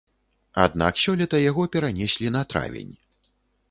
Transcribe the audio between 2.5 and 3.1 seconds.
травень.